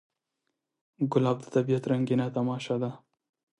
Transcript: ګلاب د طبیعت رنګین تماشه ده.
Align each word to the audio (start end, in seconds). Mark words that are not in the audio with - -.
ګلاب 1.11 1.37
د 1.41 1.45
طبیعت 1.55 1.83
رنګین 1.91 2.21
تماشه 2.35 2.75
ده. 2.81 2.91